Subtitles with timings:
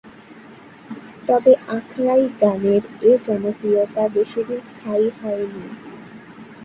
[1.27, 5.65] তবে আখড়াই গানের এ জনপ্রিয়তা বেশি দিন স্থায়ী হয়নি।